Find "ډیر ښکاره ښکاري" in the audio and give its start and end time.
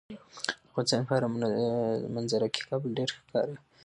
2.97-3.57